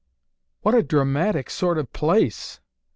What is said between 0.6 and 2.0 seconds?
"What a dramatic sort of